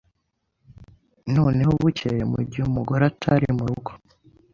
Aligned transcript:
Noneho 1.35 1.71
bukeye 1.81 2.23
mu 2.29 2.37
ighe 2.43 2.61
umugore 2.69 3.03
atari 3.11 3.47
mu 3.57 3.63
rugo, 3.69 3.91